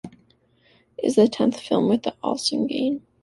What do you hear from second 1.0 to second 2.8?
is the tenth film with the Olsen